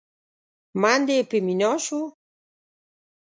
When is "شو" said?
1.85-2.01